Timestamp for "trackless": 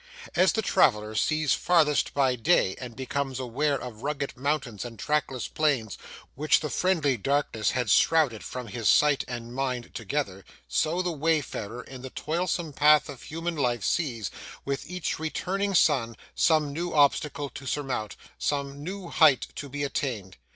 4.97-5.47